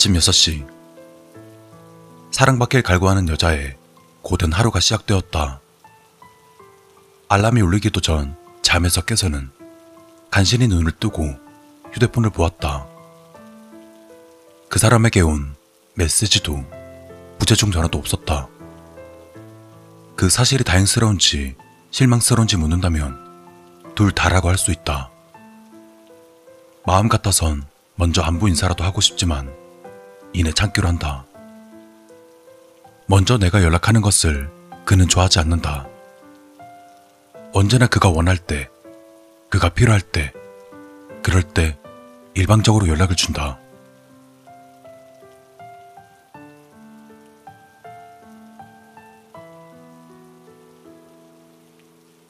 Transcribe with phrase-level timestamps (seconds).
[0.00, 0.66] 아침 6시.
[2.30, 3.76] 사랑받길 갈구하는 여자의
[4.22, 5.60] 고된 하루가 시작되었다.
[7.28, 9.50] 알람이 울리기도 전 잠에서 깨서는
[10.30, 11.28] 간신히 눈을 뜨고
[11.92, 12.86] 휴대폰을 보았다.
[14.70, 15.54] 그 사람에게 온
[15.92, 16.64] 메시지도
[17.38, 18.48] 부재중 전화도 없었다.
[20.16, 21.56] 그 사실이 다행스러운지
[21.90, 23.18] 실망스러운지 묻는다면
[23.94, 25.10] 둘 다라고 할 수 있다.
[26.86, 29.59] 마음 같아선 먼저 안부 인사라도 하고 싶지만
[30.32, 31.24] 이내 참기로 한다.
[33.06, 34.50] 먼저 내가 연락하는 것을
[34.84, 35.86] 그는 좋아하지 않는다.
[37.52, 38.68] 언제나 그가 원할 때,
[39.48, 40.32] 그가 필요할 때,
[41.22, 41.76] 그럴 때
[42.34, 43.58] 일방적으로 연락을 준다.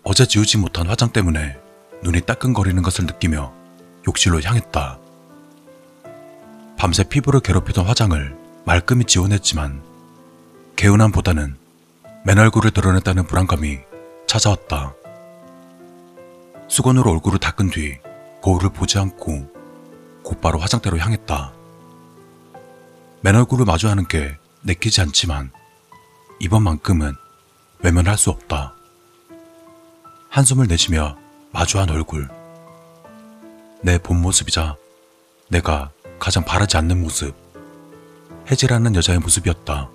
[0.02, 1.56] 어제 지우지 못한 화장 때문에
[2.02, 3.52] 눈이 따끔거리는 것을 느끼며
[4.08, 4.99] 욕실로 향했다.
[6.80, 9.82] 밤새 피부를 괴롭히던 화장을 말끔히 지워냈지만
[10.76, 11.54] 개운함보다는
[12.24, 13.80] 맨 얼굴을 드러냈다는 불안감이
[14.26, 14.94] 찾아왔다.
[16.68, 17.98] 수건으로 얼굴을 닦은 뒤
[18.40, 19.52] 거울을 보지 않고
[20.22, 21.52] 곧바로 화장대로 향했다.
[23.20, 25.50] 맨 얼굴을 마주하는 게 내키지 않지만
[26.38, 27.12] 이번만큼은
[27.80, 28.72] 외면할 수 없다.
[30.30, 31.18] 한숨을 내쉬며
[31.52, 32.26] 마주한 얼굴.
[33.82, 34.76] 내 본 모습이자
[35.48, 37.34] 내가 가장 바라지 않는 모습.
[38.50, 39.88] 해지라는 여자의 모습이었다.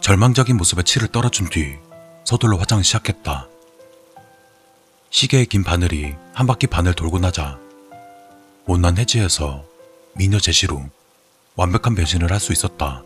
[0.00, 1.78] 절망적인 모습에 치를 떨어준 뒤
[2.24, 3.48] 서둘러 화장을 시작했다.
[5.10, 7.58] 시계의 긴 바늘이 한 바퀴 반을 돌고 나자
[8.64, 9.64] 못난 해지에서
[10.14, 10.82] 미녀 제시로
[11.56, 13.02] 완벽한 변신을 할 수 있었다.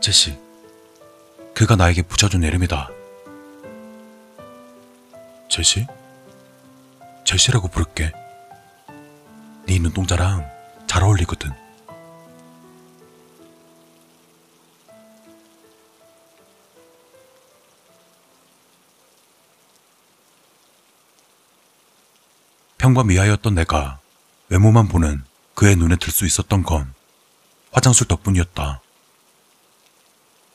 [0.00, 0.36] 제시,
[1.54, 2.90] 그가 나에게 붙여준 이름이다.
[5.48, 5.86] 제시?
[7.24, 8.12] 제시라고 부를게.
[9.66, 10.48] 네 눈동자랑
[10.86, 11.52] 잘 어울리거든.
[22.78, 23.98] 평범이하였던 내가
[24.48, 25.24] 외모만 보는
[25.54, 26.92] 그의 눈에 들 수 있었던 건
[27.72, 28.80] 화장술 덕분이었다.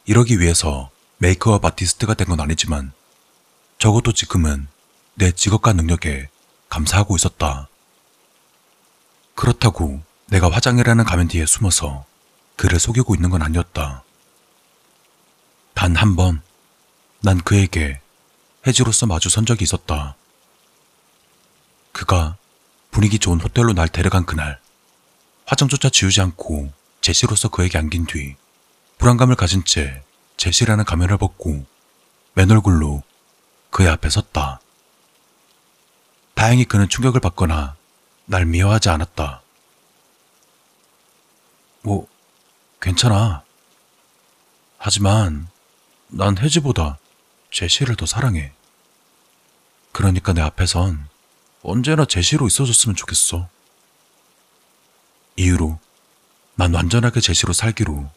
[0.06, 2.92] 이러기 위해서 메이크업 아티스트가 된 건 아니지만
[3.78, 4.68] 적어도 지금은
[5.16, 6.30] 내 직업과 능력에
[6.70, 7.69] 감사하고 있었다.
[9.40, 12.06] 그렇다고 내가 화장이라는 가면 뒤에 숨어서
[12.58, 14.04] 그를 속이고 있는 건 아니었다.
[15.74, 16.42] 단 한 번,
[17.22, 18.02] 난 그에게
[18.68, 20.18] 해지로서 마주 선 적이 있었다.
[21.94, 22.36] 그가
[22.92, 24.60] 분위기 좋은 호텔로 날 데려간 그날,
[25.46, 28.36] 화장조차 지우지 않고 제시로서 그에게 안긴 뒤,
[28.98, 30.04] 불안감을 가진 채
[30.36, 31.66] 제시라는 가면을 벗고
[32.34, 33.04] 맨 얼굴로
[33.70, 34.60] 그의 앞에 섰다.
[36.34, 37.79] 다행히 그는 충격을 받거나
[38.30, 39.42] 날 미워하지 않았다.
[41.82, 42.08] 뭐,
[42.80, 43.44] 괜찮아.
[44.78, 45.48] 하지만
[46.10, 47.00] 난 혜지보다
[47.50, 48.54] 제시를 더 사랑해.
[49.92, 51.10] 그러니까 내 앞에선
[51.64, 53.50] 언제나 제시로 있어줬으면 좋겠어.
[55.36, 55.80] 이후로
[56.54, 58.12] 난 완전하게 제시로 살기로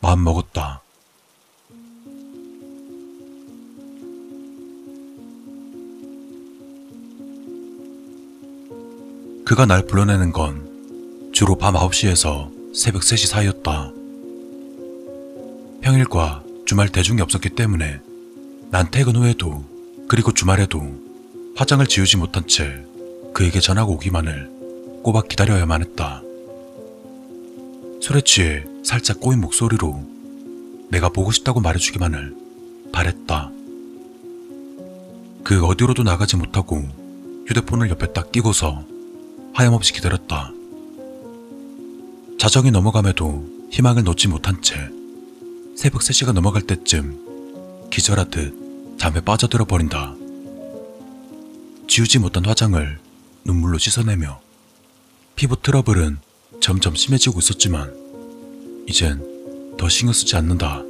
[0.00, 0.82] 마음 먹었다.
[9.46, 13.92] 그가 날 불러내는 건 주로 밤 9시에서 새벽 3시 사이였다.
[15.82, 18.00] 평일과 주말 대중이 없었기 때문에
[18.72, 19.64] 난 퇴근 후에도
[20.08, 20.82] 그리고 주말에도
[21.54, 22.84] 화장을 지우지 못한 채
[23.34, 24.50] 그에게 전화가 오기만을
[25.04, 26.22] 꼬박 기다려야만 했다.
[28.00, 30.04] 술에 취해 살짝 꼬인 목소리로
[30.90, 32.34] 내가 보고 싶다고 말해주기만을
[32.90, 33.52] 바랬다.
[35.44, 36.82] 그 어디로도 나가지 못하고
[37.46, 38.95] 휴대폰을 옆에 딱 끼고서
[39.56, 40.52] 하염없이 기다렸다.
[42.38, 44.76] 자정이 넘어감에도 희망을 놓지 못한 채
[45.74, 50.14] 새벽 3시가 넘어갈 때쯤 기절하듯 잠에 빠져들어 버린다.
[51.88, 52.98] 지우지 못한 화장을
[53.46, 54.42] 눈물로 씻어내며
[55.36, 56.18] 피부 트러블은
[56.60, 57.94] 점점 심해지고 있었지만
[58.86, 59.22] 이젠
[59.78, 60.82] 더 신경 쓰지 않는다.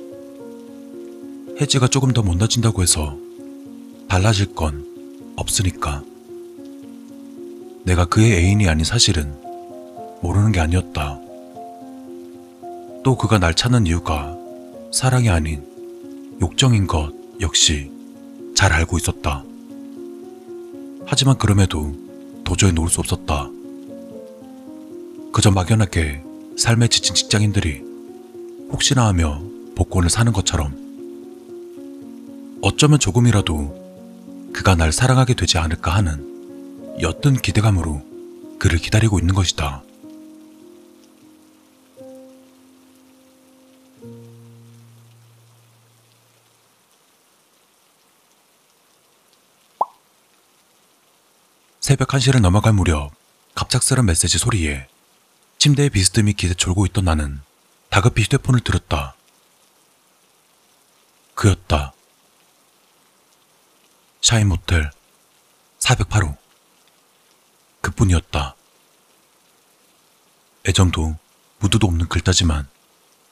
[1.60, 3.16] 해지가 조금 더 못나진다고 해서
[4.08, 6.02] 달라질 건 없으니까.
[7.86, 9.32] 내가 그의 애인이 아닌 사실은
[10.20, 11.20] 모르는 게 아니었다.
[13.04, 14.36] 또 그가 날 찾는 이유가
[14.92, 15.64] 사랑이 아닌
[16.40, 17.92] 욕정인 것 역시
[18.56, 19.44] 잘 알고 있었다.
[21.06, 21.94] 하지만 그럼에도
[22.42, 23.48] 도저히 놓을 수 없었다.
[25.32, 26.24] 그저 막연하게
[26.56, 27.82] 삶에 지친 직장인들이
[28.72, 29.40] 혹시나 하며
[29.76, 30.74] 복권을 사는 것처럼
[32.62, 36.35] 어쩌면 조금이라도 그가 날 사랑하게 되지 않을까 하는
[36.98, 38.02] 옅은 기대감으로
[38.58, 39.82] 그를 기다리고 있는 것이다.
[51.80, 53.12] 새벽 1시를 넘어갈 무렵
[53.54, 54.88] 갑작스런 메시지 소리에
[55.58, 57.40] 침대에 비스듬히 기대 졸고 있던 나는
[57.90, 59.14] 다급히 휴대폰을 들었다.
[61.34, 61.92] 그였다.
[64.22, 64.90] 샤인 모텔
[65.78, 66.45] 408호.
[67.86, 68.56] 그뿐이었다.
[70.66, 71.16] 애정도
[71.60, 72.68] 무드도 없는 글자지만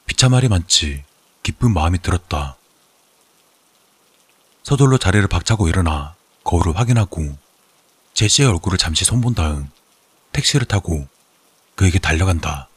[0.07, 1.03] 비참하리 많지
[1.43, 2.57] 기쁜 마음이 들었다.
[4.63, 6.15] 서둘러 자리를 박차고 일어나
[6.45, 7.37] 거울을 확인하고
[8.15, 9.69] 제시의 얼굴을 잠시 손본 다음
[10.33, 11.09] 택시를 타고
[11.75, 12.69] 그에게 달려간다.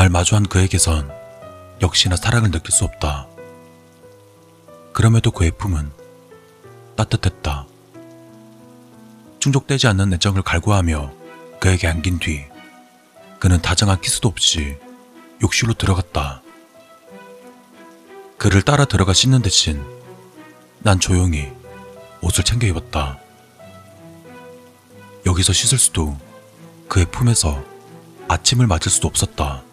[0.00, 1.12] 날 마주한 그에게선
[1.82, 3.26] 역시나 사랑을 느낄 수 없다.
[4.94, 5.92] 그럼에도 그의 품은
[6.96, 7.66] 따뜻했다.
[9.40, 11.12] 충족되지 않는 애정을 갈구하며
[11.60, 12.46] 그에게 안긴 뒤
[13.38, 14.78] 그는 다정한 키스도 없이
[15.42, 16.40] 욕실로 들어갔다.
[18.38, 19.84] 그를 따라 들어가 씻는 대신
[20.78, 21.52] 난 조용히
[22.22, 23.18] 옷을 챙겨 입었다.
[25.26, 26.16] 여기서 씻을 수도
[26.88, 27.62] 그의 품에서
[28.28, 29.68] 아침을 맞을 수도 없었다.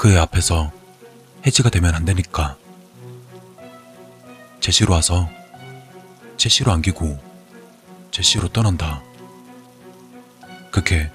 [0.00, 0.72] 그의 앞에서
[1.44, 2.56] 해지가 되면 안 되니까.
[4.58, 5.28] 제시로 와서
[6.38, 7.18] 제시로 안기고
[8.10, 9.02] 제시로 떠난다.
[10.70, 11.12] 그게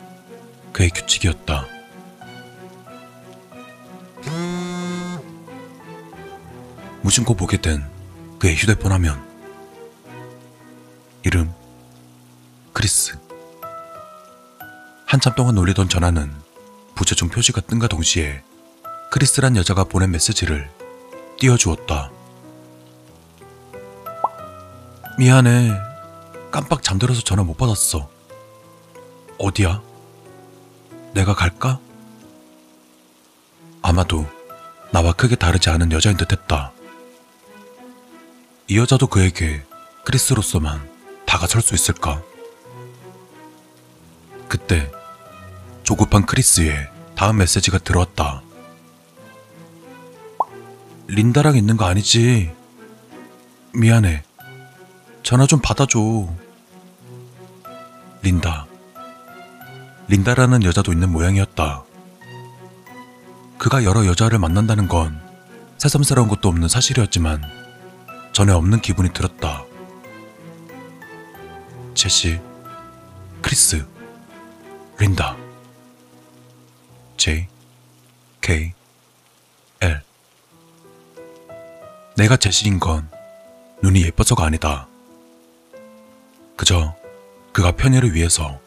[0.72, 1.66] 그의 규칙이었다.
[7.02, 7.84] 무심코 보게 된
[8.38, 9.20] 그의 휴대폰 화면.
[11.24, 11.52] 이름
[12.72, 13.18] 크리스.
[15.08, 16.32] 한참 동안 놀리던 전화는
[16.94, 18.44] 부재중 표시가 뜬과 동시에
[19.12, 20.70] 크리스란 여자가 보낸 메시지를
[21.40, 22.12] 띄워주었다.
[25.18, 25.72] 미안해.
[26.52, 28.10] 깜빡 잠들어서 전화 못 받았어.
[29.38, 29.82] 어디야?
[31.14, 31.80] 내가 갈까?
[33.82, 34.26] 아마도
[34.92, 36.72] 나와 크게 다르지 않은 여자인 듯 했다.
[38.68, 39.64] 이 여자도 그에게
[40.04, 40.90] 크리스로서만
[41.26, 42.22] 다가설 수 있을까?
[44.48, 44.92] 그때
[45.84, 48.42] 조급한 크리스의 다음 메시지가 들어왔다.
[51.08, 52.54] 린다랑 있는 거 아니지?
[53.74, 54.24] 미안해.
[55.24, 56.28] 전화 좀 받아줘.
[58.22, 58.66] 린다.
[60.08, 61.84] 린다라는 여자도 있는 모양이었다.
[63.58, 65.20] 그가 여러 여자를 만난다는 건
[65.78, 67.44] 새삼스러운 것도 없는 사실이었지만
[68.34, 69.64] 전에 없는 기분이 들었다.
[71.94, 72.40] 제시,
[73.42, 73.86] 크리스,
[75.00, 75.38] 린다.
[77.18, 77.48] K,
[78.48, 78.85] L.
[82.18, 83.10] 내가 제시인 건
[83.84, 84.88] 눈이 예뻐서가 아니다.
[86.56, 86.96] 그저
[87.52, 88.58] 그가 편의를 위해서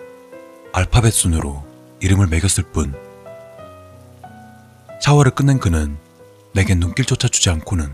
[0.75, 1.65] 알파벳 순으로
[2.00, 2.95] 이름을 매겼을 뿐.
[5.00, 5.97] 샤워를 끝낸 그는
[6.53, 7.91] 내겐 눈길조차 주지 않고는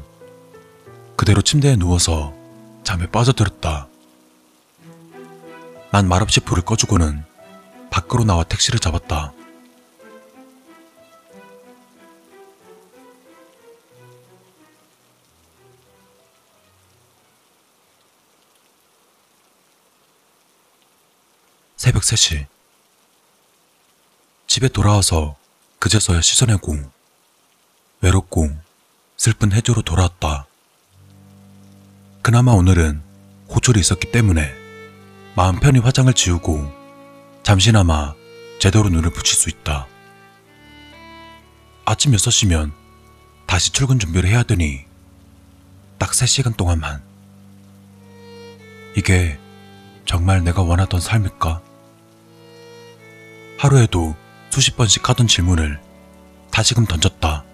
[1.17, 2.35] 그대로 침대에 누워서
[2.83, 3.87] 잠에 빠져들었다.
[5.93, 7.25] 난 말없이 불을 꺼주고는
[7.91, 9.33] 밖으로 나와 택시를 잡았다.
[22.05, 22.47] 새벽 3시.
[24.47, 25.37] 집에 돌아와서
[25.79, 26.77] 그제서야 씻어내고
[28.03, 28.51] 외롭고
[29.17, 30.47] 슬픈 해조로 돌아왔다.
[32.21, 33.03] 그나마 오늘은
[33.49, 34.53] 호출이 있었기 때문에
[35.35, 36.71] 마음 편히 화장을 지우고
[37.43, 38.15] 잠시나마
[38.61, 39.87] 제대로 눈을 붙일 수 있다.
[41.87, 42.73] 아침 6시면
[43.47, 44.85] 다시 출근 준비를 해야 되니
[45.99, 47.03] 딱 3시간 동안만
[48.95, 49.39] 이게
[50.05, 51.74] 정말 내가 원하던 삶일까?
[53.65, 54.15] 하루에도
[54.51, 55.81] 수십 번씩 하던 질문을
[56.51, 57.45] 다시금 던졌다.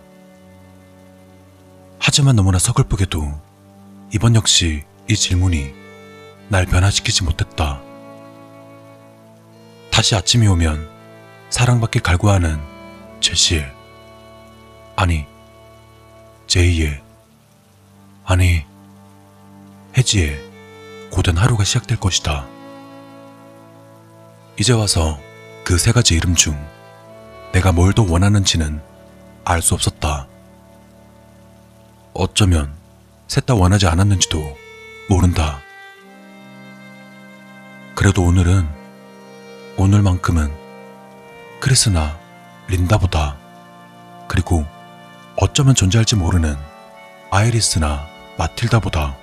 [2.00, 3.40] 하지만 너무나 서글프게도
[4.12, 5.72] 이번 역시 이 질문이
[6.48, 7.80] 날 변화시키지 못했다.
[9.92, 10.90] 다시 아침이 오면
[11.50, 12.60] 사랑받길 갈구하는
[13.20, 13.70] 제시의
[14.96, 15.26] 아니
[16.48, 17.00] 제이의
[18.24, 18.64] 아니
[19.96, 20.40] 혜지의
[21.12, 22.48] 고된 하루가 시작될 것이다.
[24.58, 25.20] 이제 와서
[25.70, 26.58] 그 세 가지 이름 중
[27.52, 28.80] 내가 뭘 더 원하는지는
[29.44, 30.26] 알 수 없었다.
[32.12, 32.74] 어쩌면
[33.28, 34.56] 셋 다 원하지 않았는지도
[35.08, 35.60] 모른다.
[37.94, 38.68] 그래도 오늘은
[39.76, 40.52] 오늘만큼은
[41.60, 42.18] 크리스나
[42.66, 43.36] 린다보다
[44.26, 44.66] 그리고
[45.36, 46.56] 어쩌면 존재할지 모르는
[47.30, 48.08] 아이리스나
[48.38, 49.16] 마틸다보다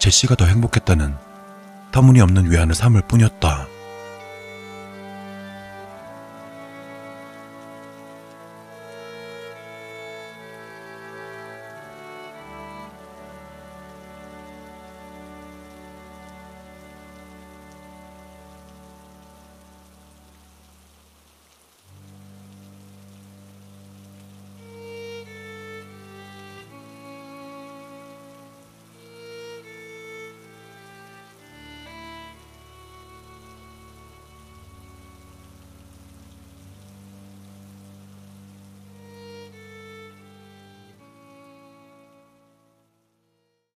[0.00, 1.16] 제시가 더 행복했다는
[1.92, 3.68] 터무니없는 외환을 삼을 뿐이었다.